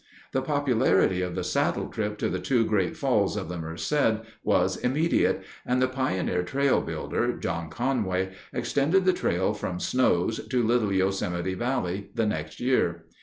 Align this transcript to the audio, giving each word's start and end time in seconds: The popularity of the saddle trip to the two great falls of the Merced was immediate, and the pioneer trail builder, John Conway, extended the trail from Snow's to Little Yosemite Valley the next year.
The 0.31 0.41
popularity 0.41 1.21
of 1.21 1.35
the 1.35 1.43
saddle 1.43 1.85
trip 1.87 2.17
to 2.17 2.27
the 2.27 2.39
two 2.39 2.65
great 2.65 2.97
falls 2.97 3.37
of 3.37 3.49
the 3.49 3.57
Merced 3.59 4.23
was 4.43 4.75
immediate, 4.77 5.43
and 5.63 5.79
the 5.79 5.87
pioneer 5.87 6.41
trail 6.41 6.81
builder, 6.81 7.37
John 7.37 7.69
Conway, 7.69 8.31
extended 8.51 9.05
the 9.05 9.13
trail 9.13 9.53
from 9.53 9.79
Snow's 9.79 10.47
to 10.47 10.63
Little 10.63 10.91
Yosemite 10.91 11.53
Valley 11.53 12.09
the 12.15 12.25
next 12.25 12.59
year. 12.59 13.05